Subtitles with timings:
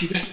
[0.00, 0.24] Keep it.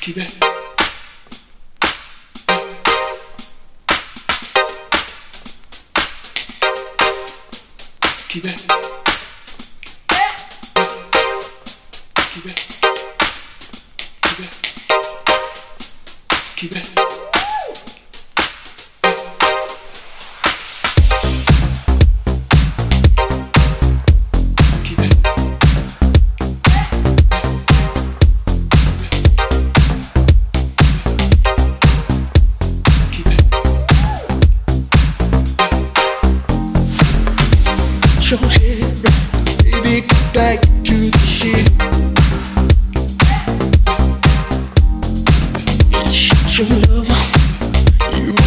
[0.00, 0.38] Keep it.
[8.28, 8.58] Keep it.
[12.32, 12.58] Keep it.
[14.24, 14.52] Keep it.
[16.56, 16.97] Keep it.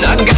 [0.00, 0.35] Not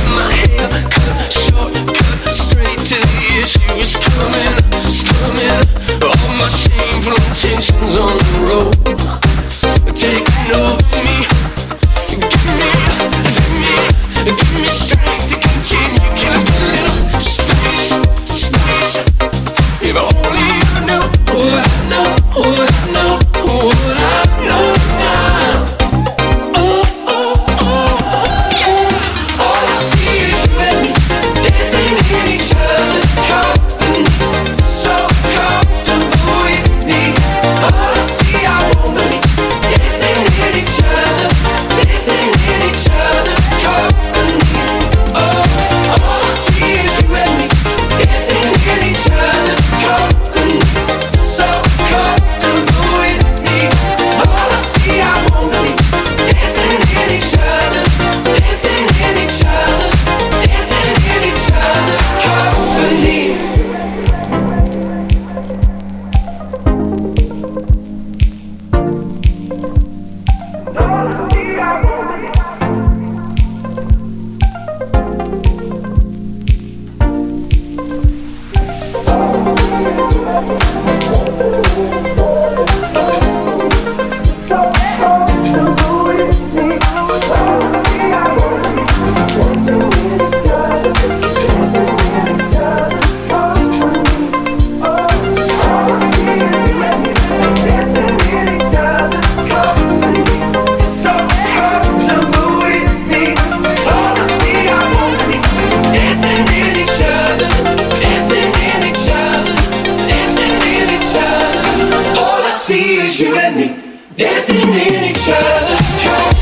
[112.68, 113.66] see is you and me
[114.14, 116.37] dancing in each other's company.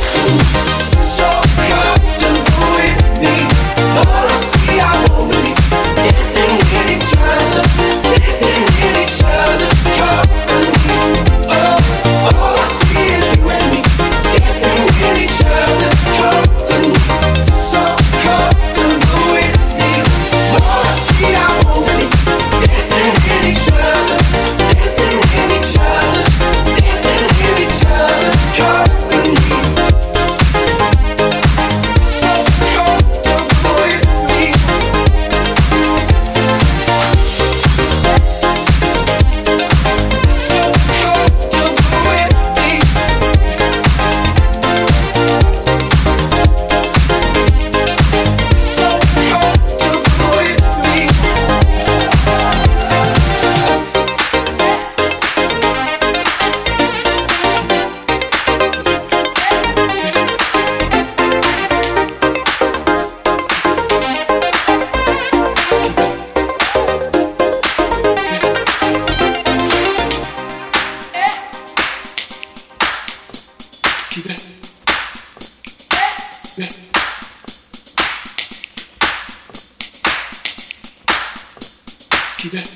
[82.44, 82.66] Yeah.